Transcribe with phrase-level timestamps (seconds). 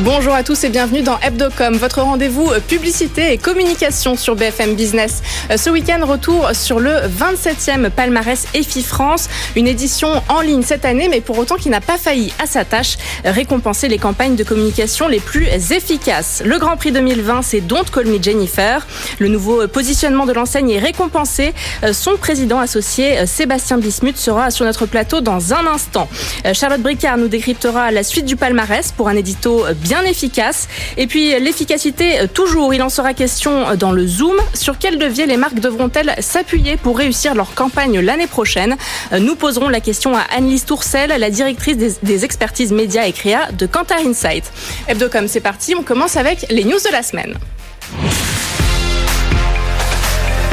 [0.00, 5.22] Bonjour à tous et bienvenue dans Hebdocom, votre rendez-vous publicité et communication sur BFM Business.
[5.54, 11.08] Ce week-end, retour sur le 27e palmarès EFI France, une édition en ligne cette année,
[11.10, 12.96] mais pour autant qui n'a pas failli à sa tâche,
[13.26, 16.42] récompenser les campagnes de communication les plus efficaces.
[16.42, 18.86] Le Grand Prix 2020, c'est Don't Call Me Jennifer.
[19.18, 21.52] Le nouveau positionnement de l'enseigne est récompensé.
[21.92, 26.08] Son président associé, Sébastien Bismuth, sera sur notre plateau dans un instant.
[26.54, 30.68] Charlotte Bricard nous décryptera la suite du palmarès pour un édito bien efficace.
[30.96, 34.36] Et puis l'efficacité, euh, toujours, il en sera question euh, dans le Zoom.
[34.54, 38.76] Sur quel levier les marques devront-elles s'appuyer pour réussir leur campagne l'année prochaine
[39.12, 43.50] euh, Nous poserons la question à Annelise Tourcel, la directrice des, expertises médias et créa
[43.52, 44.44] de Kantar Insight.
[44.86, 45.74] Hebdocom, c'est parti.
[45.74, 47.34] On commence avec les news de la semaine.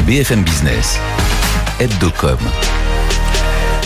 [0.06, 0.98] BFM Business,
[1.78, 2.38] Hebdocom,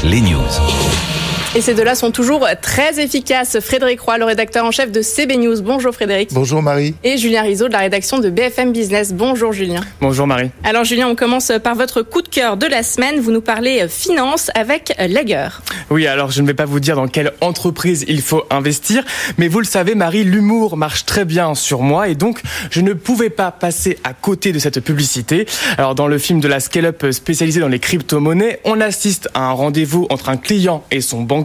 [0.04, 1.13] les news.
[1.56, 3.60] Et ces deux-là sont toujours très efficaces.
[3.60, 5.62] Frédéric Roy, le rédacteur en chef de CB News.
[5.62, 6.30] Bonjour Frédéric.
[6.33, 6.97] Bonjour Marie.
[7.05, 9.12] Et Julien Rizzo de la rédaction de BFM Business.
[9.12, 9.80] Bonjour Julien.
[10.00, 10.50] Bonjour Marie.
[10.64, 13.20] Alors Julien, on commence par votre coup de cœur de la semaine.
[13.20, 15.47] Vous nous parlez finance avec Lager.
[15.91, 19.05] Oui, alors je ne vais pas vous dire dans quelle entreprise il faut investir,
[19.38, 22.41] mais vous le savez Marie, l'humour marche très bien sur moi et donc
[22.72, 25.47] je ne pouvais pas passer à côté de cette publicité.
[25.78, 29.52] Alors dans le film de la scale-up spécialisée dans les crypto-monnaies, on assiste à un
[29.52, 31.44] rendez-vous entre un client et son banquier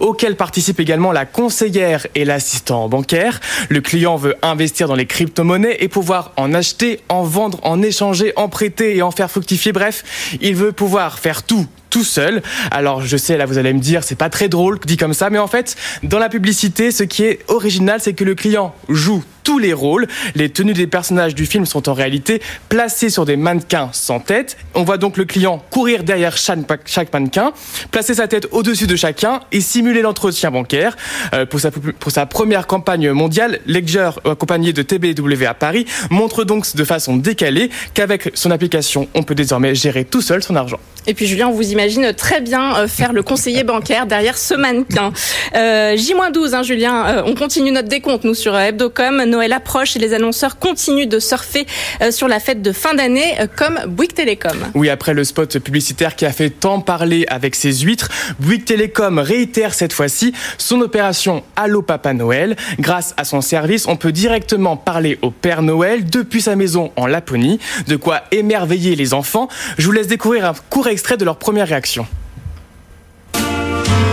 [0.00, 3.40] auquel participe également la conseillère et l'assistant bancaire.
[3.68, 8.32] Le client veut investir dans les crypto-monnaies et pouvoir en acheter, en vendre, en échanger,
[8.36, 9.72] en prêter et en faire fructifier.
[9.72, 12.42] Bref, il veut pouvoir faire tout tout seul.
[12.70, 15.30] Alors je sais, là vous allez me dire, c'est pas très drôle dit comme ça,
[15.30, 19.22] mais en fait, dans la publicité, ce qui est original, c'est que le client joue
[19.48, 20.06] tous les rôles.
[20.34, 24.58] Les tenues des personnages du film sont en réalité placées sur des mannequins sans tête.
[24.74, 27.52] On voit donc le client courir derrière chaque, mannequin,
[27.90, 30.98] placer sa tête au-dessus de chacun et simuler l'entretien bancaire.
[31.32, 36.84] Euh, pour, sa, première campagne mondiale, Ledger, accompagné de TBW à Paris, montre donc de
[36.84, 40.78] façon décalée qu'avec son application, on peut désormais gérer tout seul son argent.
[41.06, 44.54] Et puis Julien, on vous imagine très bien euh, faire le conseiller bancaire derrière ce
[44.54, 45.12] mannequin.
[45.54, 49.22] Euh, J-12, hein, Julien, euh, on continue notre décompte, nous, sur Hebdocom.
[49.22, 51.66] Noël approche et les annonceurs continuent de surfer
[52.10, 54.56] sur la fête de fin d'année, comme Bouygues Télécom.
[54.74, 58.08] Oui, après le spot publicitaire qui a fait tant parler avec ses huîtres,
[58.40, 62.56] Bouygues Télécom réitère cette fois-ci son opération Allo Papa Noël.
[62.80, 67.06] Grâce à son service, on peut directement parler au Père Noël depuis sa maison en
[67.06, 69.48] Laponie, de quoi émerveiller les enfants.
[69.76, 72.06] Je vous laisse découvrir un court extrait de leur première réaction.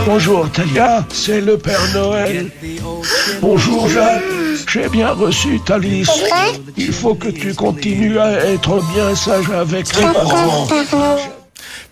[0.05, 2.51] Bonjour Talia, c'est le Père Noël.
[3.41, 4.21] Bonjour Jacques,
[4.71, 6.11] j'ai bien reçu ta liste.
[6.77, 10.67] Il faut que tu continues à être bien sage avec les parents.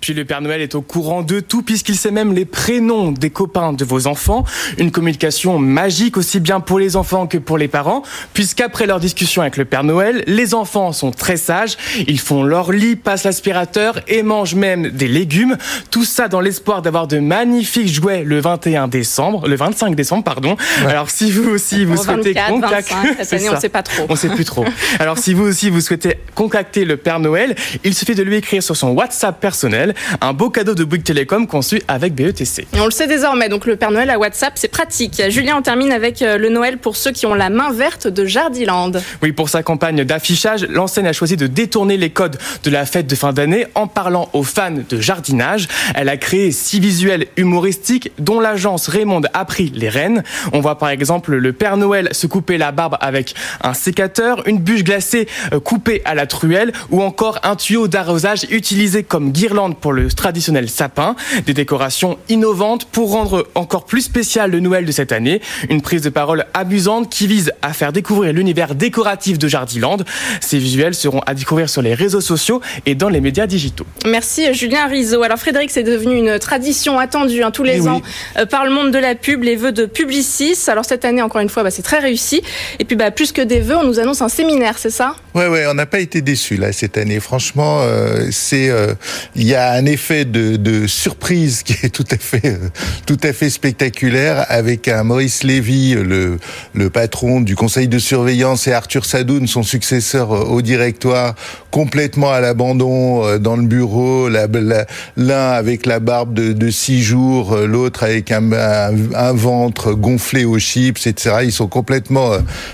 [0.03, 3.29] Puis le Père Noël est au courant de tout puisqu'il sait même les prénoms des
[3.29, 4.43] copains de vos enfants.
[4.77, 8.03] Une communication magique aussi bien pour les enfants que pour les parents
[8.33, 11.77] puisqu'après leur discussion avec le Père Noël, les enfants sont très sages.
[12.05, 15.55] Ils font leur lit, passent l'aspirateur et mangent même des légumes.
[15.89, 20.57] Tout ça dans l'espoir d'avoir de magnifiques jouets le 21 décembre, le 25 décembre, pardon.
[20.85, 24.05] Alors si vous aussi vous souhaitez contacter, cette année on sait pas trop.
[24.09, 24.65] On sait plus trop.
[24.99, 27.55] Alors si vous aussi vous souhaitez contacter le Père Noël,
[27.85, 31.47] il suffit de lui écrire sur son WhatsApp personnel un beau cadeau de Bouygues Télécom
[31.47, 32.67] conçu avec BETC.
[32.73, 35.21] Et on le sait désormais, donc le Père Noël à WhatsApp, c'est pratique.
[35.29, 38.25] Julien, on termine avec euh, le Noël pour ceux qui ont la main verte de
[38.25, 38.91] Jardiland.
[39.21, 43.07] Oui, pour sa campagne d'affichage, l'enseigne a choisi de détourner les codes de la fête
[43.07, 45.67] de fin d'année en parlant aux fans de jardinage.
[45.95, 50.23] Elle a créé six visuels humoristiques dont l'agence Raymond a pris les rênes.
[50.51, 54.59] On voit par exemple le Père Noël se couper la barbe avec un sécateur, une
[54.59, 59.77] bûche glacée euh, coupée à la truelle ou encore un tuyau d'arrosage utilisé comme guirlande
[59.83, 64.93] pour le traditionnel sapin, des décorations innovantes pour rendre encore plus spécial le Noël de
[64.93, 69.49] cette année, une prise de parole amusante qui vise à faire découvrir l'univers décoratif de
[69.49, 69.97] Jardiland.
[70.39, 73.85] Ces visuels seront à découvrir sur les réseaux sociaux et dans les médias digitaux.
[74.05, 75.21] Merci Julien Rizzo.
[75.21, 78.01] Alors Frédéric, c'est devenu une tradition attendue hein, tous les ans
[78.37, 80.57] euh, par le monde de la pub, les vœux de Publicis.
[80.67, 82.41] Alors cette année, encore une fois, bah, c'est très réussi.
[82.79, 85.17] Et puis bah, plus que des vœux, on nous annonce un séminaire, c'est ça?
[85.35, 87.19] Ouais, ouais, on n'a pas été déçus là cette année.
[87.19, 88.93] Franchement, euh, c'est euh,
[89.35, 92.69] il y a un effet de, de, surprise qui est tout à fait euh,
[93.05, 96.37] tout à fait spectaculaire avec un Maurice Lévy, le,
[96.73, 101.35] le patron du conseil de surveillance, et Arthur Sadoun, son successeur au directoire,
[101.71, 108.03] complètement à l'abandon dans le bureau, l'un avec la barbe de, de six jours, l'autre
[108.03, 111.37] avec un, un, ventre gonflé aux chips, etc.
[111.43, 112.31] Ils sont complètement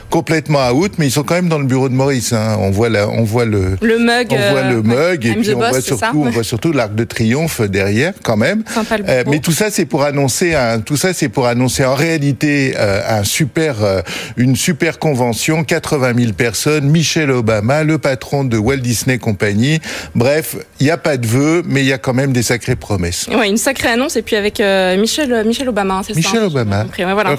[0.10, 2.34] complètement out, mais ils sont quand même dans le bureau de Maurice.
[2.34, 2.57] Hein.
[2.60, 5.57] On voit la, on voit le, le mug, on voit le mug, et puis on
[5.57, 8.64] voit surtout, on voit surtout la l'Arc de Triomphe derrière, quand même.
[9.10, 12.74] Euh, mais tout ça, c'est pour annoncer un, tout ça, c'est pour annoncer en réalité
[12.78, 14.02] euh, un super, euh,
[14.38, 19.80] une super convention, 80 000 personnes, Michel Obama, le patron de Walt Disney Company.
[20.16, 22.78] Bref, il n'y a pas de vœux, mais il y a quand même des sacrées
[22.78, 23.28] promesses.
[23.28, 24.60] Ouais, une sacrée annonce et puis avec
[24.98, 26.86] Michel, Michel Obama, hein, c'est ça Michel hein, Obama.
[26.96, 27.36] voilà.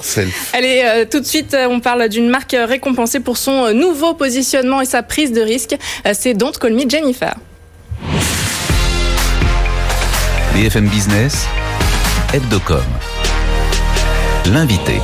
[0.53, 5.03] Allez, tout de suite, on parle d'une marque récompensée pour son nouveau positionnement et sa
[5.03, 5.77] prise de risque.
[6.13, 7.35] C'est Don't Call Me Jennifer.
[10.55, 11.47] BFM Business,
[12.32, 12.82] Hebdocom.
[14.47, 14.99] L'invité.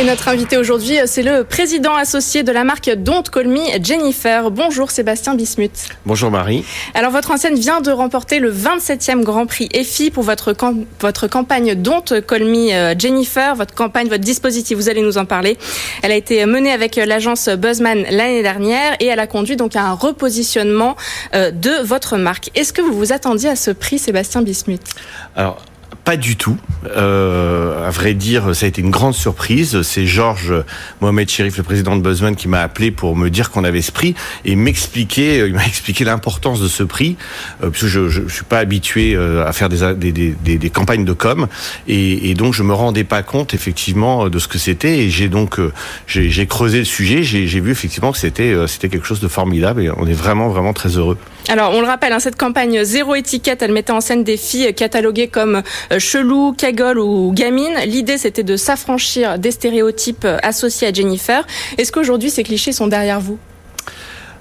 [0.00, 4.48] Et notre invité aujourd'hui, c'est le président associé de la marque Don't Call Me, Jennifer.
[4.52, 5.88] Bonjour Sébastien Bismuth.
[6.06, 6.64] Bonjour Marie.
[6.94, 10.54] Alors votre enseigne vient de remporter le 27e Grand Prix EFI pour votre,
[11.00, 15.24] votre campagne Don't Call Me euh, Jennifer, votre campagne, votre dispositif, vous allez nous en
[15.24, 15.58] parler.
[16.04, 19.82] Elle a été menée avec l'agence Buzzman l'année dernière et elle a conduit donc à
[19.82, 20.94] un repositionnement
[21.34, 22.50] euh, de votre marque.
[22.54, 24.94] Est-ce que vous vous attendiez à ce prix Sébastien Bismuth?
[25.34, 25.60] Alors
[26.08, 26.56] pas du tout.
[26.96, 29.82] Euh, à vrai dire, ça a été une grande surprise.
[29.82, 30.54] C'est Georges
[31.02, 33.92] Mohamed Sherif, le président de Buzzman, qui m'a appelé pour me dire qu'on avait ce
[33.92, 34.14] prix
[34.46, 37.18] et m'expliquer, il m'a expliqué l'importance de ce prix,
[37.62, 40.70] euh, parce que je, je, suis pas habitué euh, à faire des, des, des, des
[40.70, 41.46] campagnes de com,
[41.88, 45.28] et, et, donc je me rendais pas compte effectivement de ce que c'était, et j'ai
[45.28, 45.74] donc euh,
[46.06, 49.82] j'ai creusé le sujet, j'ai vu effectivement que c'était euh, c'était quelque chose de formidable,
[49.82, 51.18] et on est vraiment vraiment très heureux.
[51.48, 54.74] Alors on le rappelle, hein, cette campagne zéro étiquette, elle mettait en scène des filles
[54.74, 55.62] cataloguées comme
[55.98, 57.74] chelou, cagole ou gamine.
[57.86, 61.46] L'idée, c'était de s'affranchir des stéréotypes associés à Jennifer.
[61.76, 63.38] Est-ce qu'aujourd'hui, ces clichés sont derrière vous?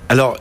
[0.10, 0.38] Alors,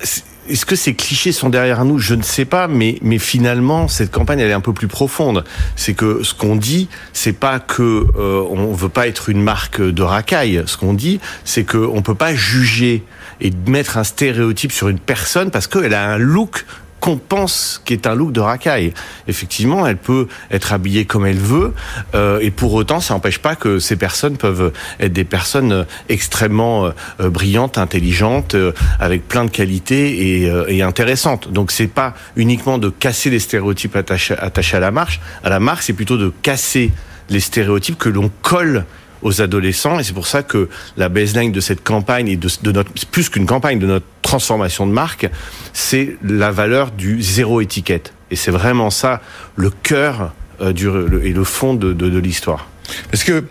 [0.49, 1.99] est-ce que ces clichés sont derrière nous?
[1.99, 5.45] Je ne sais pas, mais mais finalement cette campagne elle est un peu plus profonde.
[5.75, 9.81] C'est que ce qu'on dit, c'est pas que euh, on veut pas être une marque
[9.81, 10.63] de racaille.
[10.67, 13.03] Ce qu'on dit, c'est que on peut pas juger
[13.41, 16.65] et mettre un stéréotype sur une personne parce qu'elle a un look
[17.01, 18.93] qu'on pense est un look de racaille.
[19.29, 21.73] Effectivement, elle peut être habillée comme elle veut,
[22.15, 26.87] euh, et pour autant, ça n'empêche pas que ces personnes peuvent être des personnes extrêmement
[27.21, 31.53] euh, brillantes, intelligentes, euh, avec plein de qualités et, et intéressantes.
[31.53, 35.61] Donc, c'est pas uniquement de casser les stéréotypes attachés, attachés à la marche, à la
[35.61, 36.93] marque, c'est plutôt de casser
[37.29, 38.85] les stéréotypes que l'on colle
[39.23, 39.99] aux adolescents.
[39.99, 43.47] Et c'est pour ça que la baseline de cette campagne et de, notre, plus qu'une
[43.47, 45.29] campagne, de notre transformation de marque,
[45.73, 48.13] c'est la valeur du zéro étiquette.
[48.31, 49.21] Et c'est vraiment ça
[49.55, 50.89] le cœur euh, du,
[51.23, 52.69] et le fond de, de, de l'histoire.
[53.11, 53.45] Parce que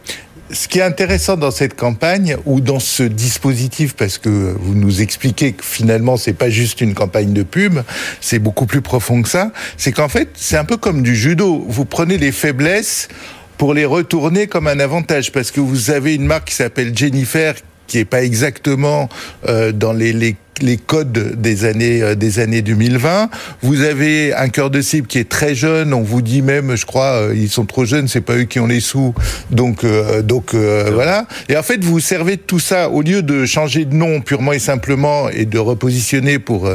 [0.52, 5.02] ce qui est intéressant dans cette campagne ou dans ce dispositif, parce que vous nous
[5.02, 7.80] expliquez que finalement c'est pas juste une campagne de pub,
[8.22, 11.66] c'est beaucoup plus profond que ça, c'est qu'en fait c'est un peu comme du judo.
[11.68, 13.08] Vous prenez les faiblesses
[13.57, 17.56] pour les retourner comme un avantage parce que vous avez une marque qui s'appelle Jennifer
[17.88, 19.10] qui est pas exactement
[19.48, 23.30] euh, dans les, les, les, codes des années euh, des années 2020.
[23.62, 25.94] Vous avez un cœur de cible qui est très jeune.
[25.94, 28.60] On vous dit même, je crois, euh, ils sont trop jeunes, c'est pas eux qui
[28.60, 29.13] ont les sous.
[29.52, 31.28] Donc euh, donc euh, voilà.
[31.50, 34.54] Et en fait, vous servez de tout ça au lieu de changer de nom purement
[34.54, 36.69] et simplement et de repositionner pour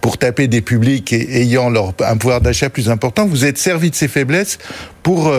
[0.00, 3.94] pour taper des publics ayant leur, un pouvoir d'achat plus important, vous êtes servi de
[3.94, 4.58] ces faiblesses
[5.02, 5.32] pour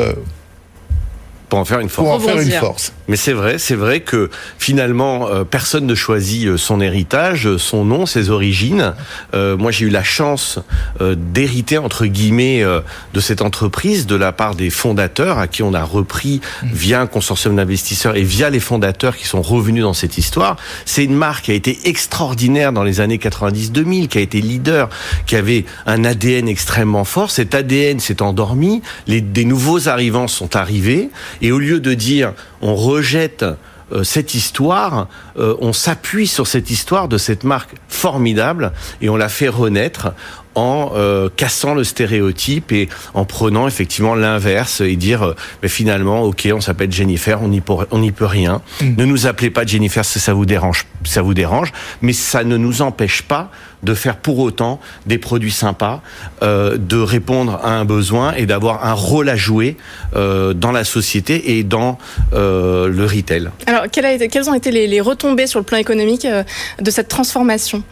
[1.49, 2.07] pour en faire une force.
[2.07, 2.93] Pour en faire une force.
[3.07, 7.57] Mais c'est vrai, c'est vrai que finalement euh, personne ne choisit euh, son héritage, euh,
[7.57, 8.93] son nom, ses origines.
[9.33, 10.59] Euh, moi, j'ai eu la chance
[11.01, 12.81] euh, d'hériter entre guillemets euh,
[13.13, 17.07] de cette entreprise de la part des fondateurs à qui on a repris via un
[17.07, 20.57] consortium d'investisseurs et via les fondateurs qui sont revenus dans cette histoire.
[20.85, 24.89] C'est une marque qui a été extraordinaire dans les années 90-2000, qui a été leader,
[25.27, 27.29] qui avait un ADN extrêmement fort.
[27.29, 31.09] Cet ADN s'est endormi, les, des nouveaux arrivants sont arrivés
[31.41, 33.45] et au lieu de dire on rejette
[33.91, 39.15] euh, cette histoire, euh, on s'appuie sur cette histoire de cette marque formidable et on
[39.15, 40.13] la fait renaître
[40.55, 46.23] en euh, cassant le stéréotype et en prenant effectivement l'inverse et dire euh, mais finalement
[46.23, 48.95] ok on s'appelle Jennifer on n'y peut, on n'y peut rien mm.
[48.97, 51.71] ne nous appelez pas Jennifer si ça vous dérange ça vous dérange
[52.01, 53.51] mais ça ne nous empêche pas
[53.85, 56.01] de faire pour autant des produits sympas
[56.41, 59.77] euh, de répondre à un besoin et d'avoir un rôle à jouer
[60.15, 61.97] euh, dans la société et dans
[62.33, 63.49] euh, le retail.
[63.67, 66.43] Alors quelles, a été, quelles ont été les, les, retombées sur le plan économique euh,
[66.81, 67.83] de cette transformation?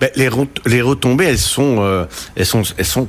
[0.00, 0.28] Ben, les,
[0.66, 3.08] les, retombées, elles sont, euh, elles sont, elles sont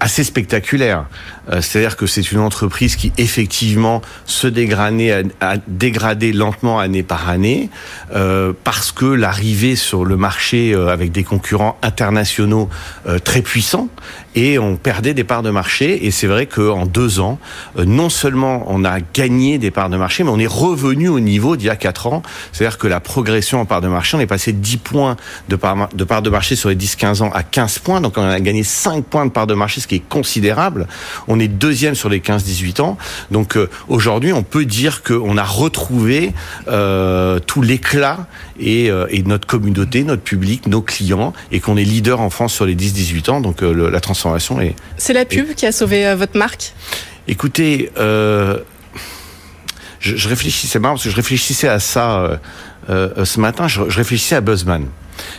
[0.00, 1.06] assez spectaculaires.
[1.50, 7.28] Euh, c'est-à-dire que c'est une entreprise qui effectivement se dégradait, a, dégradé lentement année par
[7.28, 7.70] année
[8.14, 12.68] euh, parce que l'arrivée sur le marché euh, avec des concurrents internationaux
[13.24, 13.88] très puissants
[14.34, 16.06] et on perdait des parts de marché.
[16.06, 17.38] Et c'est vrai qu'en deux ans,
[17.76, 21.56] non seulement on a gagné des parts de marché, mais on est revenu au niveau
[21.56, 22.22] d'il y a quatre ans.
[22.52, 25.16] C'est-à-dire que la progression en parts de marché, on est passé de 10 points
[25.48, 28.00] de parts de, part de marché sur les 10-15 ans à 15 points.
[28.00, 30.86] Donc on a gagné 5 points de part de marché, ce qui est considérable.
[31.26, 32.98] On est deuxième sur les 15-18 ans.
[33.30, 36.32] Donc euh, aujourd'hui, on peut dire qu'on a retrouvé
[36.68, 38.26] euh, tout l'éclat
[38.58, 42.54] et, euh, et, notre communauté, notre public, nos clients, et qu'on est leader en France
[42.54, 43.40] sur les 10-18 ans.
[43.40, 44.74] Donc la transformation est...
[44.96, 46.72] C'est la pub qui a sauvé votre marque?
[47.26, 48.56] Écoutez, je,
[50.00, 52.40] je réfléchissais, marrant parce que je réfléchissais à ça
[52.88, 54.86] ce matin, je, je réfléchissais à Buzzman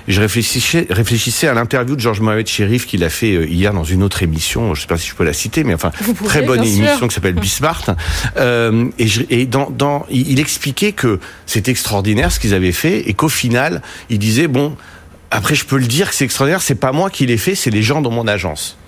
[0.07, 3.83] je réfléchissais, réfléchissais à l'interview de Georges Mohamed Chérif qu'il a fait euh, hier dans
[3.83, 4.73] une autre émission.
[4.73, 5.91] Je ne sais pas si je peux la citer, mais enfin,
[6.25, 7.95] très bonne émission qui s'appelle Bismart.
[8.37, 13.13] Euh, et, et dans, dans, il expliquait que c'est extraordinaire ce qu'ils avaient fait et
[13.13, 14.75] qu'au final, il disait bon,
[15.31, 17.69] après je peux le dire que c'est extraordinaire, c'est pas moi qui l'ai fait, c'est
[17.69, 18.78] les gens dans mon agence.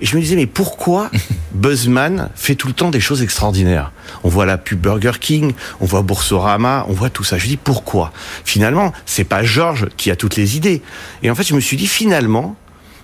[0.00, 1.10] Et je me disais, mais pourquoi
[1.52, 3.92] Buzzman fait tout le temps des choses extraordinaires?
[4.24, 7.38] On voit la pub Burger King, on voit Boursorama, on voit tout ça.
[7.38, 8.12] Je dis, pourquoi?
[8.44, 10.82] Finalement, c'est pas Georges qui a toutes les idées.
[11.22, 12.56] Et en fait, je me suis dit, finalement,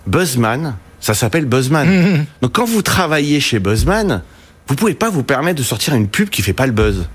[0.07, 2.27] Buzzman, ça s'appelle Buzzman.
[2.43, 4.23] Donc quand vous travaillez chez Buzzman,
[4.67, 7.07] vous pouvez pas vous permettre de sortir une pub qui fait pas le buzz.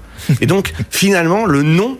[0.42, 1.98] Et donc, finalement, le nom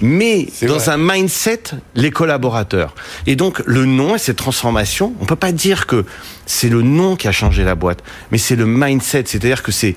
[0.00, 1.62] mais dans un mindset
[1.94, 2.94] les collaborateurs.
[3.26, 6.04] Et donc le nom et cette transformation, on peut pas dire que
[6.46, 9.94] c'est le nom qui a changé la boîte, mais c'est le mindset, c'est-à-dire que c'est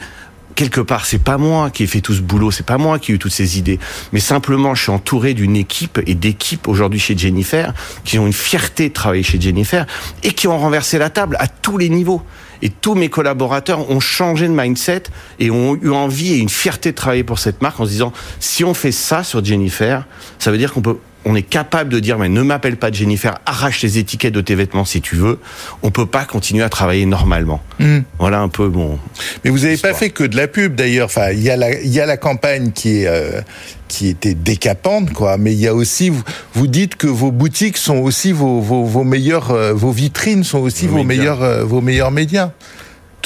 [0.57, 3.11] quelque part, c'est pas moi qui ai fait tout ce boulot, c'est pas moi qui
[3.11, 3.79] ai eu toutes ces idées,
[4.11, 7.73] mais simplement, je suis entouré d'une équipe et d'équipes aujourd'hui chez Jennifer
[8.03, 9.85] qui ont une fierté de travailler chez Jennifer
[10.23, 12.23] et qui ont renversé la table à tous les niveaux.
[12.61, 15.03] Et tous mes collaborateurs ont changé de mindset
[15.39, 18.13] et ont eu envie et une fierté de travailler pour cette marque en se disant
[18.39, 20.05] si on fait ça sur Jennifer,
[20.39, 23.37] ça veut dire qu'on peut on est capable de dire mais ne m'appelle pas Jennifer,
[23.45, 25.39] arrache les étiquettes de tes vêtements si tu veux.
[25.83, 27.61] On peut pas continuer à travailler normalement.
[27.79, 27.99] Hmm.
[28.17, 28.97] Voilà un peu bon.
[29.43, 31.07] Mais vous n'avez pas fait que de la pub d'ailleurs.
[31.07, 33.41] Enfin, il y a la il y a la campagne qui est euh,
[33.89, 35.37] qui était décapante quoi.
[35.37, 38.85] Mais il y a aussi vous, vous dites que vos boutiques sont aussi vos vos,
[38.85, 42.51] vos meilleurs euh, vos vitrines sont aussi vos, meilleurs euh, vos meilleurs médias.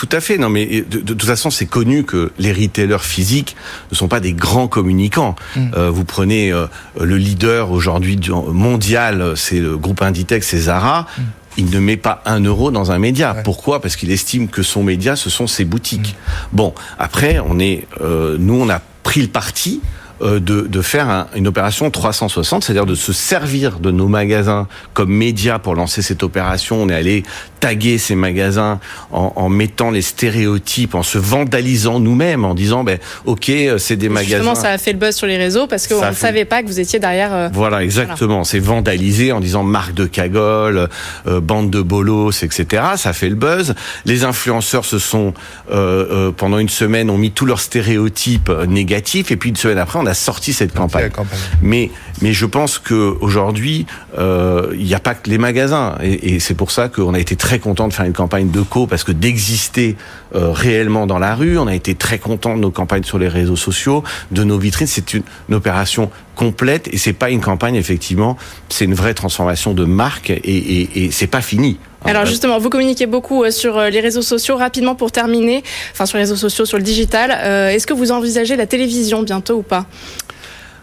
[0.01, 0.39] Tout à fait.
[0.39, 3.55] Non, mais de, toute façon, c'est connu que les retailers physiques
[3.91, 5.35] ne sont pas des grands communicants.
[5.55, 5.59] Mm.
[5.77, 6.65] Euh, vous prenez euh,
[6.99, 11.01] le leader aujourd'hui mondial, c'est le groupe Inditex, c'est Zara.
[11.01, 11.21] Mm.
[11.57, 13.35] Il ne met pas un euro dans un média.
[13.43, 13.79] Pourquoi?
[13.79, 16.15] Parce qu'il estime que son média, ce sont ses boutiques.
[16.15, 16.55] Mm.
[16.55, 19.81] Bon, après, on est, euh, nous, on a pris le parti
[20.23, 25.57] de, de, faire une opération 360, c'est-à-dire de se servir de nos magasins comme médias
[25.57, 26.83] pour lancer cette opération.
[26.83, 27.23] On est allé
[27.61, 28.79] taguer ces magasins
[29.11, 33.95] en, en, mettant les stéréotypes, en se vandalisant nous-mêmes, en disant ben ok euh, c'est
[33.95, 34.37] des magasins.
[34.37, 36.67] Justement, ça a fait le buzz sur les réseaux parce qu'on ne savait pas que
[36.67, 37.33] vous étiez derrière.
[37.33, 38.43] Euh, voilà, exactement.
[38.43, 40.89] C'est vandalisé en disant marque de cagole,
[41.27, 42.83] euh, bande de bolos, etc.
[42.97, 43.75] Ça fait le buzz.
[44.05, 45.33] Les influenceurs se sont
[45.71, 49.99] euh, pendant une semaine ont mis tous leurs stéréotypes négatifs et puis une semaine après
[49.99, 51.09] on a sorti cette campagne.
[51.11, 51.39] campagne.
[51.61, 51.91] Mais
[52.21, 53.85] mais je pense que aujourd'hui
[54.17, 57.35] il n'y a pas que les magasins et, et c'est pour ça qu'on a été
[57.35, 59.95] très content de faire une campagne de co parce que d'exister
[60.35, 61.57] euh, réellement dans la rue.
[61.57, 64.87] On a été très content de nos campagnes sur les réseaux sociaux, de nos vitrines.
[64.87, 68.37] C'est une, opération complète et c'est pas une campagne effectivement.
[68.69, 71.77] C'est une vraie transformation de marque et, et, et c'est pas fini.
[72.05, 74.55] Alors justement, vous communiquez beaucoup euh, sur euh, les réseaux sociaux.
[74.55, 78.55] Rapidement pour terminer, enfin sur les réseaux sociaux, sur le digital, Est-ce que vous envisagez
[78.55, 79.85] la télévision bientôt ou pas?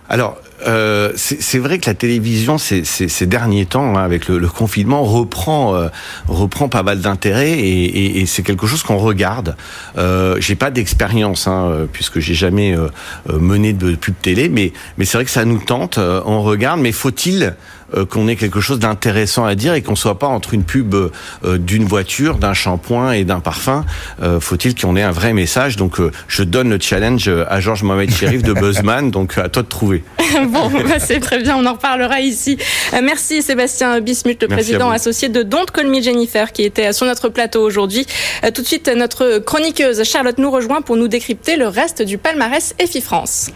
[0.08, 5.74] Alors, euh, c'est vrai que la télévision, ces, derniers temps, hein, avec le, confinement, reprend
[5.74, 5.88] euh,
[6.26, 9.56] reprend pas mal d'intérêt et, et, c'est quelque chose qu'on regarde.
[9.96, 12.88] Euh, j'ai pas d'expérience hein, euh, puisque j'ai jamais euh,
[13.38, 15.98] mené de pub télé, mais mais c'est vrai que ça nous tente.
[15.98, 17.54] on regarde, mais faut-il
[17.96, 20.94] euh, qu'on ait quelque chose d'intéressant à dire et qu'on soit pas entre une pub
[20.94, 21.10] euh,
[21.56, 23.86] d'une voiture, d'un shampoing et d'un parfum.
[24.22, 25.76] Euh, faut-il qu'on ait un vrai message?
[25.76, 25.96] Donc
[26.26, 30.04] je donne le challenge à Georges Mohamed Chérif de Buzzman, donc à toi de trouver.
[30.48, 32.58] bon, bah, c'est très bien, on en reparlera ici.
[33.02, 37.28] merci Sébastien Bismuth, le président associé de Don't Call Me Jennifer, qui était sur notre
[37.28, 38.06] plateau aujourd'hui.
[38.54, 42.74] tout de suite, notre chroniqueuse Charlotte nous rejoint pour nous décrypter le reste du palmarès
[42.78, 43.50] EFI France.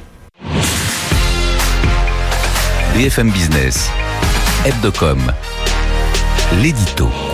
[2.95, 3.89] BFM Business,
[4.67, 5.33] Hebdocom,
[6.61, 7.32] l'édito.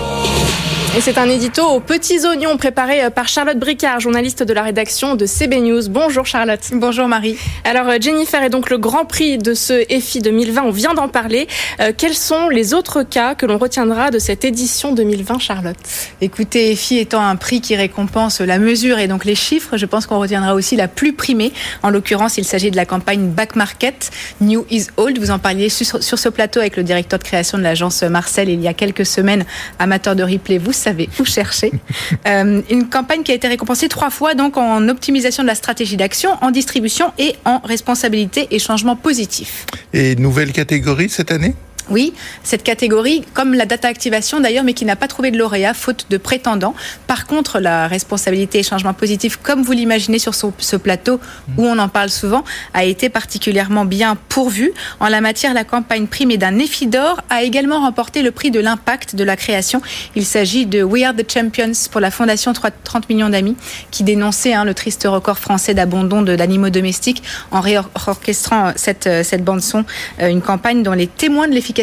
[0.99, 4.65] Et c'est un édito aux petits oignons préparé euh, par Charlotte Bricard, journaliste de la
[4.65, 5.89] rédaction de CB News.
[5.89, 6.59] Bonjour Charlotte.
[6.73, 7.37] Bonjour Marie.
[7.63, 11.07] Alors euh, Jennifer est donc le grand prix de ce EFI 2020, on vient d'en
[11.07, 11.47] parler.
[11.79, 15.77] Euh, quels sont les autres cas que l'on retiendra de cette édition 2020 Charlotte?
[16.21, 20.05] Écoutez, EFI étant un prix qui récompense la mesure et donc les chiffres, je pense
[20.05, 21.53] qu'on retiendra aussi la plus primée.
[21.85, 25.21] En l'occurrence, il s'agit de la campagne Back Market, New is Old.
[25.21, 28.49] Vous en parliez sur, sur ce plateau avec le directeur de création de l'agence Marcel
[28.49, 29.45] il y a quelques semaines,
[29.79, 31.73] amateur de replay, vous savez où chercher.
[32.27, 35.97] Euh, une campagne qui a été récompensée trois fois donc en optimisation de la stratégie
[35.97, 39.67] d'action, en distribution et en responsabilité et changement positif.
[39.93, 41.55] Et nouvelle catégorie cette année?
[41.91, 45.75] Oui, cette catégorie, comme la data activation d'ailleurs, mais qui n'a pas trouvé de lauréat
[45.75, 46.75] faute de prétendants.
[47.07, 51.21] Par contre, la responsabilité et changement positif, comme vous l'imaginez sur ce plateau
[51.57, 54.73] où on en parle souvent, a été particulièrement bien pourvue.
[55.01, 59.15] En la matière, la campagne primée d'un Ephidor a également remporté le prix de l'impact
[59.15, 59.81] de la création.
[60.15, 63.57] Il s'agit de We Are the Champions pour la Fondation 30 millions d'amis
[63.91, 69.85] qui dénonçait hein, le triste record français d'abandon d'animaux domestiques en réorchestrant cette, cette bande-son,
[70.21, 71.78] euh, une campagne dont les témoins de l'efficacité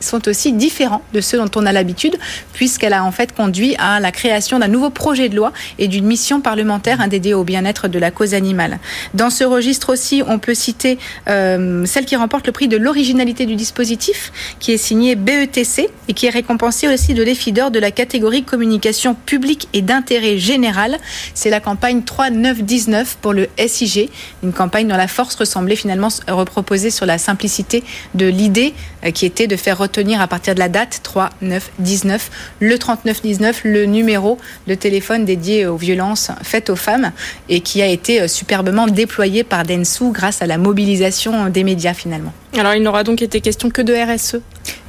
[0.00, 2.16] sont aussi différents de ceux dont on a l'habitude,
[2.52, 6.04] puisqu'elle a en fait conduit à la création d'un nouveau projet de loi et d'une
[6.06, 8.78] mission parlementaire dédiée au bien-être de la cause animale.
[9.14, 13.46] Dans ce registre aussi, on peut citer euh, celle qui remporte le prix de l'originalité
[13.46, 17.78] du dispositif, qui est signée BETC et qui est récompensée aussi de l'EFI d'or de
[17.78, 20.98] la catégorie communication publique et d'intérêt général.
[21.34, 24.10] C'est la campagne 3919 pour le SIG,
[24.42, 27.84] une campagne dont la force ressemblait finalement reproposée sur la simplicité
[28.14, 31.70] de l'idée euh, qui est de faire retenir à partir de la date 3, 9,
[31.78, 37.12] 19, le 39 19, le numéro de téléphone dédié aux violences faites aux femmes
[37.48, 41.94] et qui a été euh, superbement déployé par Densu grâce à la mobilisation des médias
[41.94, 42.32] finalement.
[42.58, 44.36] Alors il n'aura donc été question que de RSE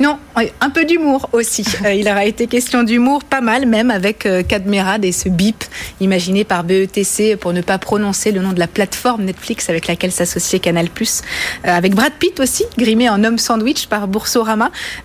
[0.01, 0.17] Non,
[0.59, 1.65] un peu d'humour aussi.
[1.85, 5.65] Euh, il aura été question d'humour pas mal même avec euh, Cadmerade et ce bip
[5.99, 10.11] imaginé par BETC pour ne pas prononcer le nom de la plateforme Netflix avec laquelle
[10.11, 10.87] s'associait Canal+.
[11.63, 14.07] avec Brad Pitt aussi, grimé en homme sandwich par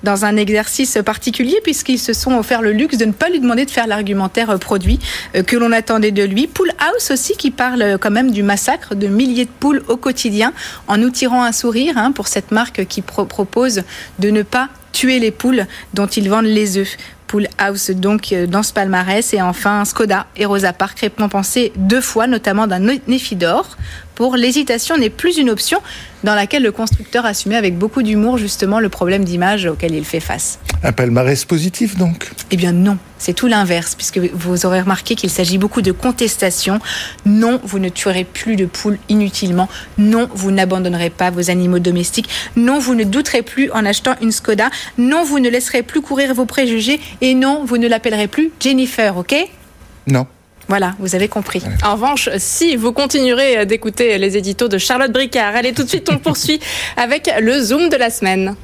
[0.03, 3.65] Dans un exercice particulier puisqu'ils se sont offert le luxe de ne pas lui demander
[3.65, 4.99] de faire l'argumentaire produit
[5.47, 6.47] que l'on attendait de lui.
[6.47, 10.53] Pool House aussi qui parle quand même du massacre de milliers de poules au quotidien
[10.87, 13.83] en nous tirant un sourire hein, pour cette marque qui propose
[14.19, 16.97] de ne pas tuer les poules dont ils vendent les œufs.
[17.29, 22.01] Pool House donc euh, dans ce palmarès et enfin Skoda et Rosa Park récompensés deux
[22.01, 23.77] fois notamment d'un Néfidor
[24.19, 25.81] pour l'hésitation n'est plus une option
[26.25, 30.19] dans laquelle le constructeur assumait avec beaucoup d'humour justement le problème d'image auquel il fait
[30.19, 30.59] face.
[30.83, 32.29] Un palmarès positif donc?
[32.51, 36.81] Eh bien non, c'est tout l'inverse puisque vous aurez remarqué qu'il s'agit beaucoup de contestations.
[37.27, 39.69] Non, vous ne tuerez plus de poules inutilement.
[39.99, 42.29] Non, vous n'abandonnerez pas vos animaux domestiques.
[42.57, 44.69] Non, vous ne douterez plus en achetant une Skoda.
[44.99, 46.99] Non, vous ne laisserez plus courir vos préjugés.
[47.21, 49.37] Et non, vous ne l'appellerez plus Jennifer, ok?
[50.09, 50.27] Non.
[50.69, 51.63] Voilà, vous avez compris.
[51.83, 56.11] En revanche, si vous continuerez d'écouter les éditos de Charlotte Bricard, allez tout de suite,
[56.13, 56.61] on poursuit
[56.97, 58.55] avec le Zoom de la semaine.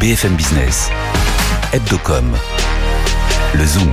[0.00, 0.90] BFM Business,
[1.72, 2.32] Hebdocom,
[3.54, 3.90] le Zoom.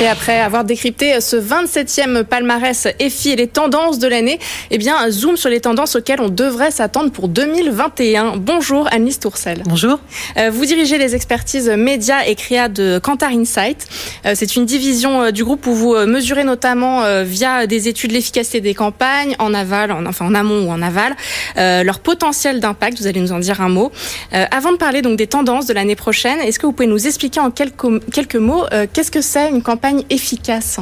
[0.00, 4.40] Et après avoir décrypté ce 27e palmarès EFI et les tendances de l'année,
[4.72, 8.38] eh bien, zoom sur les tendances auxquelles on devrait s'attendre pour 2021.
[8.38, 9.62] Bonjour Annelise Tourcel.
[9.66, 10.00] Bonjour.
[10.36, 13.86] Euh, vous dirigez les expertises médias et créa de Kantar Insight.
[14.26, 18.60] Euh, c'est une division euh, du groupe où vous mesurez notamment via des études l'efficacité
[18.60, 21.14] des campagnes en aval, en, enfin en amont ou en aval,
[21.56, 22.98] leur potentiel d'impact.
[22.98, 23.92] Vous allez nous en dire un mot.
[24.32, 27.38] avant de parler donc des tendances de l'année prochaine, est-ce que vous pouvez nous expliquer
[27.38, 30.78] en quelques, quelques mots qu'est-ce que c'est une campagne efficace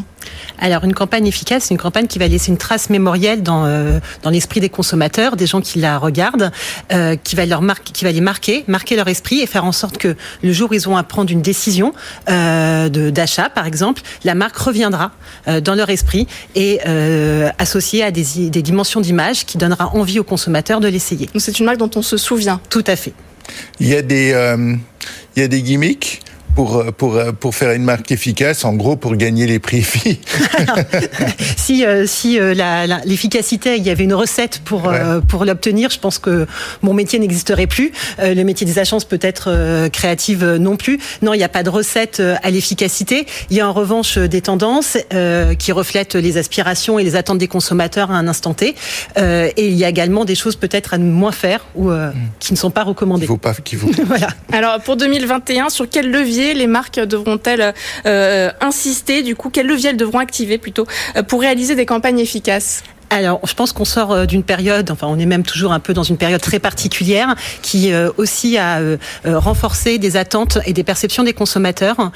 [0.58, 3.98] alors une campagne efficace, c'est une campagne qui va laisser une trace mémorielle dans euh,
[4.22, 6.52] dans l'esprit des consommateurs, des gens qui la regardent,
[6.92, 9.72] euh, qui va leur marquer, qui va les marquer, marquer leur esprit et faire en
[9.72, 11.92] sorte que le jour où ils ont à prendre une décision
[12.28, 15.10] euh, de d'achat, par exemple, la marque reviendra
[15.62, 16.80] dans leur esprit et
[17.58, 21.26] associée à des, des dimensions d'image qui donnera envie aux consommateurs de l'essayer.
[21.26, 22.60] Donc c'est une marque dont on se souvient.
[22.70, 23.12] Tout à fait.
[23.80, 24.32] Il y a des
[25.34, 26.20] il y a des gimmicks
[26.54, 30.20] pour, pour, pour faire une marque efficace, en gros pour gagner les prix FI
[31.56, 32.54] Si, euh, si euh,
[33.04, 36.46] l'efficacité, il y avait une recette pour, euh, pour l'obtenir, je pense que
[36.82, 37.92] mon métier n'existerait plus.
[38.18, 40.98] le métier des agences peut être créative non plus.
[41.22, 43.26] Non, il n'y a pas de recette à l'efficacité.
[43.50, 44.96] Il y a en revanche des tendances
[45.58, 48.74] qui reflètent les aspirations et les attentes des consommateurs à un instant T.
[49.16, 52.12] et il y a également des choses peut-être à moins faire ou hmm.
[52.40, 53.24] qui ne sont pas recommandées.
[53.24, 53.90] Il faut pas, qu'il faut.
[54.06, 54.28] voilà.
[54.52, 57.74] Alors pour 2021, sur quel levier les marques devront-elles
[58.06, 59.22] euh, insister?
[59.22, 62.82] Du coup, quels leviers elles devront activer plutôt euh, pour réaliser des campagnes efficaces?
[63.12, 66.02] Alors, je pense qu'on sort d'une période, enfin, on est même toujours un peu dans
[66.02, 68.80] une période très particulière qui aussi a
[69.22, 72.10] renforcé des attentes et des perceptions des consommateurs.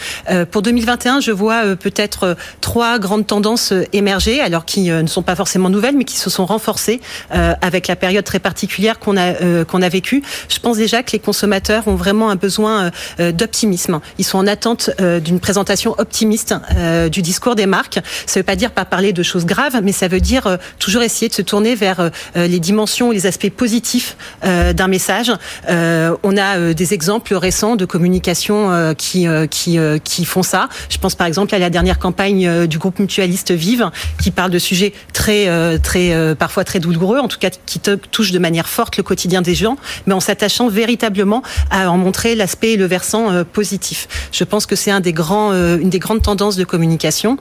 [0.50, 5.68] pour 2021, je vois peut-être trois grandes tendances émerger, alors qui ne sont pas forcément
[5.68, 9.90] nouvelles, mais qui se sont renforcées avec la période très particulière qu'on a qu'on a
[9.90, 10.22] vécue.
[10.48, 14.00] Je pense déjà que les consommateurs ont vraiment un besoin d'optimisme.
[14.16, 16.54] Ils sont en attente d'une présentation optimiste
[17.12, 17.98] du discours des marques.
[18.24, 20.56] Ça ne veut pas dire pas parler de choses graves, mais ça veut dire
[20.87, 25.33] toujours essayer de se tourner vers les dimensions, les aspects positifs d'un message.
[25.68, 30.68] on a des exemples récents de communication qui qui qui font ça.
[30.88, 33.90] Je pense par exemple à la dernière campagne du groupe mutualiste Vive
[34.22, 35.49] qui parle de sujets très
[35.81, 39.57] très parfois très douloureux, en tout cas qui touchent de manière forte le quotidien des
[39.57, 44.07] gens, mais en s'attachant véritablement à en montrer l'aspect et le versant positif.
[44.31, 47.38] Je pense que c'est un des grands, une des grandes tendances de communication.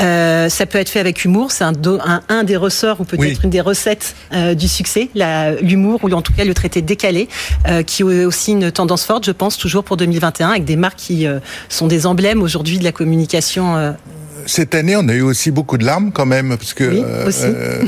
[0.00, 1.72] Euh, ça peut être fait avec humour, c'est un,
[2.04, 5.10] un, un, des ressorts ou peut-être une des recettes euh, du succès,
[5.62, 7.28] l'humour ou en tout cas le traité décalé,
[7.68, 10.98] euh, qui est aussi une tendance forte, je pense, toujours pour 2021, avec des marques
[10.98, 11.26] qui
[11.68, 13.94] sont des emblèmes aujourd'hui de la communication
[14.48, 17.82] cette année, on a eu aussi beaucoup de larmes quand même, parce que oui, euh,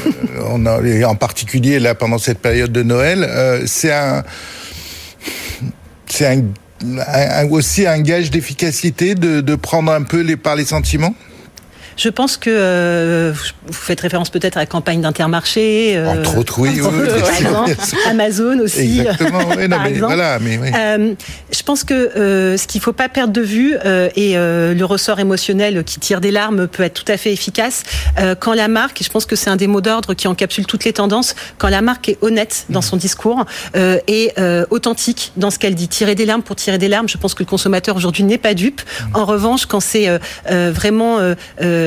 [0.50, 4.22] on a, en particulier là pendant cette période de Noël, euh, c'est un,
[6.06, 6.42] c'est un
[7.50, 11.14] aussi un gage d'efficacité de, de, prendre un peu les, par les sentiments?
[12.00, 13.32] Je pense que euh,
[13.66, 15.98] vous faites référence peut-être à la campagne d'Intermarché.
[15.98, 16.70] Euh, entre autres, oui.
[16.80, 17.08] oui,
[17.38, 17.76] exemple,
[18.08, 19.00] Amazon aussi.
[19.00, 19.40] Exactement.
[19.54, 20.70] Oui, non, mais voilà, mais oui.
[20.74, 21.14] euh,
[21.52, 24.72] je pense que euh, ce qu'il ne faut pas perdre de vue euh, et euh,
[24.72, 27.82] le ressort émotionnel qui tire des larmes peut être tout à fait efficace
[28.40, 30.84] quand la marque, et je pense que c'est un des mots d'ordre qui encapsule toutes
[30.84, 34.32] les tendances, quand la marque est honnête dans son discours et
[34.70, 35.88] authentique dans ce qu'elle dit.
[35.88, 38.54] Tirer des larmes pour tirer des larmes, je pense que le consommateur aujourd'hui n'est pas
[38.54, 38.80] dupe.
[39.14, 40.08] En revanche, quand c'est
[40.48, 41.18] vraiment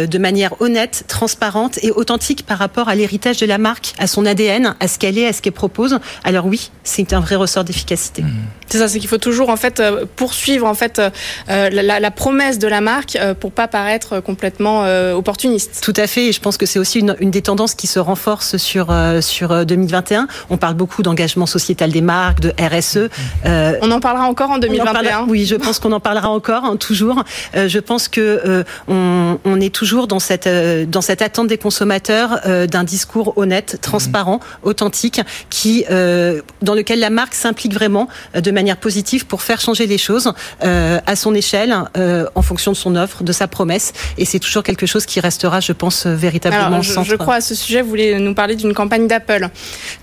[0.08, 4.26] de manière honnête, transparente et authentique par rapport à l'héritage de la marque, à son
[4.26, 6.00] ADN, à ce qu'elle est, à ce qu'elle propose.
[6.24, 8.22] Alors oui, c'est un vrai ressort d'efficacité.
[8.22, 8.32] Mmh.
[8.68, 12.12] C'est ça, c'est qu'il faut toujours en fait euh, poursuivre en fait euh, la, la,
[12.12, 15.82] promesse de la marque euh, pour pas paraître complètement euh, opportuniste.
[15.84, 18.00] Tout à fait, et je pense que c'est aussi une, une, des tendances qui se
[18.00, 20.28] renforce sur euh, sur 2021.
[20.50, 23.10] On parle beaucoup d'engagement sociétal des marques, de RSE.
[23.46, 24.90] on en parlera encore en 2021.
[24.90, 27.24] En parlera, oui, je pense qu'on en parlera encore hein, toujours.
[27.54, 30.50] je pense que on, on, est toujours dans cette
[30.90, 34.68] dans cette attente des consommateurs d'un discours honnête, transparent, mmh.
[34.68, 39.98] authentique, qui dans lequel la marque s'implique vraiment de manière positive pour faire changer les
[39.98, 43.94] choses euh, à son échelle, euh, en fonction de son offre, de sa promesse.
[44.18, 47.10] Et c'est toujours quelque chose qui restera, je pense, véritablement Alors, je, centre.
[47.10, 49.50] je crois à ce sujet, vous voulez nous parler d'une campagne d'Apple.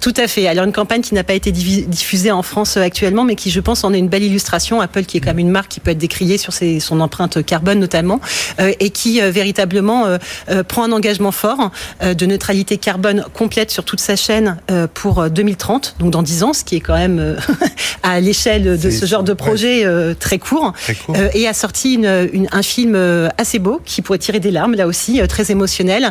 [0.00, 0.46] Tout à fait.
[0.46, 3.60] Alors une campagne qui n'a pas été diffusée en France euh, actuellement, mais qui, je
[3.60, 4.80] pense, en est une belle illustration.
[4.80, 7.44] Apple, qui est quand même une marque qui peut être décriée sur ses, son empreinte
[7.44, 8.20] carbone notamment,
[8.60, 9.30] euh, et qui euh,
[9.70, 11.70] véritablement euh, prend un engagement fort
[12.02, 14.56] de neutralité carbone complète sur toute sa chaîne
[14.94, 17.36] pour 2030, donc dans 10 ans, ce qui est quand même
[18.02, 19.84] à l'échelle de ce genre de projet ouais.
[19.84, 21.14] euh, très court, très court.
[21.16, 24.50] Euh, et a sorti une, une, un film euh, assez beau qui pourrait tirer des
[24.50, 26.10] larmes là aussi, euh, très émotionnel,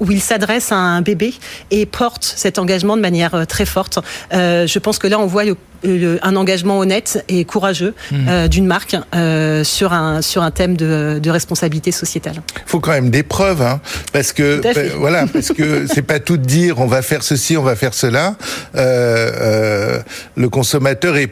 [0.00, 1.34] où il s'adresse à un bébé
[1.70, 3.98] et porte cet engagement de manière très forte.
[4.32, 8.16] je pense que là on voit le un engagement honnête et courageux mmh.
[8.28, 12.42] euh, d'une marque euh, sur un sur un thème de, de responsabilité sociétale.
[12.56, 13.80] Il faut quand même des preuves, hein,
[14.12, 17.56] parce que ben, voilà, parce que c'est pas tout de dire on va faire ceci,
[17.56, 18.36] on va faire cela.
[18.76, 20.00] Euh,
[20.36, 21.30] le consommateur est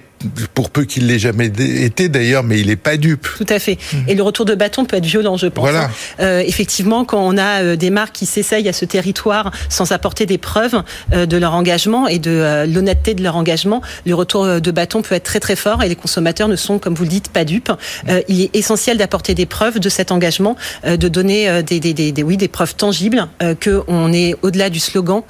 [0.54, 3.26] pour peu qu'il l'ait jamais été d'ailleurs, mais il n'est pas dupe.
[3.36, 3.78] Tout à fait.
[3.92, 3.96] Mmh.
[4.08, 5.62] Et le retour de bâton peut être violent, je pense.
[5.62, 5.90] Voilà.
[6.20, 10.26] Euh, effectivement, quand on a euh, des marques qui s'essayent à ce territoire sans apporter
[10.26, 14.60] des preuves euh, de leur engagement et de euh, l'honnêteté de leur engagement, le retour
[14.60, 17.08] de bâton peut être très très fort et les consommateurs ne sont, comme vous le
[17.08, 17.72] dites, pas dupes.
[18.08, 22.12] Euh, il est essentiel d'apporter des preuves de cet engagement, de donner des, des, des,
[22.12, 23.26] des, oui, des preuves tangibles,
[23.60, 25.22] que on est au-delà du slogan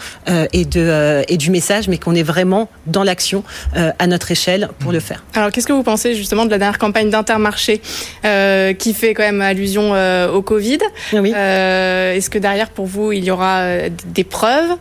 [0.53, 4.93] et, de, et du message, mais qu'on est vraiment dans l'action à notre échelle pour
[4.93, 5.23] le faire.
[5.35, 7.81] Alors, qu'est-ce que vous pensez justement de la dernière campagne d'Intermarché
[8.25, 10.79] euh, qui fait quand même allusion euh, au Covid?
[11.13, 11.33] Oui.
[11.35, 14.77] euh, Est-ce que derrière, pour vous, il y aura des preuves?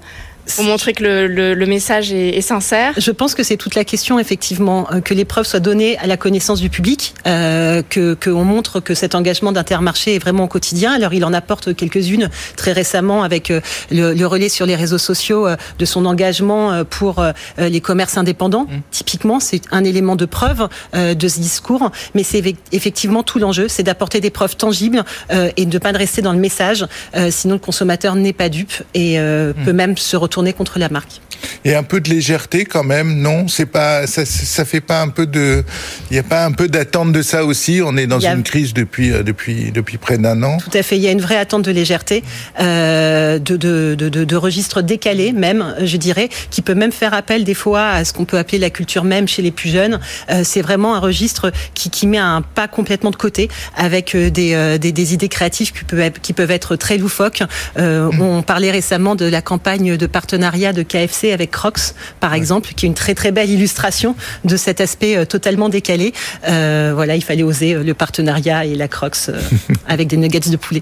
[0.55, 3.75] Pour montrer que le, le, le message est, est, sincère Je pense que c'est toute
[3.75, 8.13] la question, effectivement, que les preuves soient données à la connaissance du public, euh, que
[8.13, 10.91] qu'on montre que cet engagement d'Intermarché est vraiment au quotidien.
[10.93, 15.47] Alors, il en apporte quelques-unes très récemment avec le, le, relais sur les réseaux sociaux
[15.47, 17.23] euh, de son engagement euh, pour
[17.57, 18.63] les commerces indépendants.
[18.63, 18.79] Mmh.
[18.91, 23.67] Typiquement, c'est un élément de preuve euh, de ce discours, mais c'est effectivement tout l'enjeu,
[23.67, 26.85] c'est d'apporter des preuves tangibles euh, et de ne pas rester dans le message,
[27.15, 29.53] euh, sinon le consommateur n'est pas dupe et mmh.
[29.65, 31.21] peut même se retourner contre la marque.
[31.65, 33.47] Et un peu de légèreté quand même, non?
[33.47, 35.63] C'est pas, ça, ça fait pas un peu de,
[36.09, 37.81] il n'y a pas un peu d'attente de ça aussi?
[37.83, 40.57] On est dans une crise depuis depuis depuis près d'un an.
[40.57, 40.97] Tout à fait.
[40.97, 42.23] Il y a une vraie attente de légèreté,
[42.59, 47.43] euh, de, de, de, de, registres décalés même, je dirais, qui peut même faire appel
[47.43, 49.99] des fois à ce qu'on peut appeler la culture même chez les plus jeunes.
[50.29, 54.29] Euh, c'est vraiment un registre qui, qui met un pas complètement de côté avec euh,
[54.29, 57.43] des, euh, des, des, idées créatives qui peuvent être, qui peuvent être très loufoques.
[57.77, 58.21] Euh, mm.
[58.21, 62.85] On parlait récemment de la campagne de partenariat de KFC avec Crocs, par exemple, qui
[62.85, 64.15] est une très très belle illustration
[64.45, 66.13] de cet aspect totalement décalé.
[66.47, 69.29] Euh, voilà, il fallait oser le partenariat et la Crocs
[69.87, 70.81] avec des nuggets de poulet.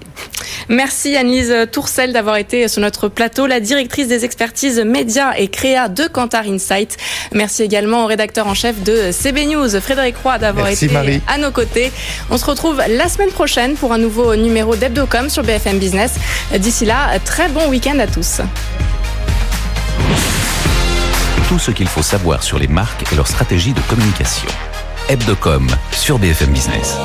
[0.68, 5.88] Merci Annelise Tourcel d'avoir été sur notre plateau, la directrice des expertises médias et créa
[5.88, 6.96] de Kantar Insight.
[7.32, 10.90] Merci également au rédacteur en chef de CB News, Frédéric Roy, d'avoir été
[11.26, 11.92] à nos côtés.
[12.30, 16.14] On se retrouve la semaine prochaine pour un nouveau numéro d'Hebdocom sur BFM Business.
[16.58, 18.40] D'ici là, très bon week-end à tous.
[21.48, 24.50] Tout ce qu'il faut savoir sur les marques et leur stratégie de communication.
[25.08, 26.98] Hebdocom sur BFM Business.